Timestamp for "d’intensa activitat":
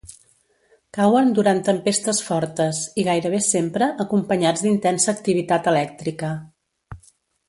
4.67-5.71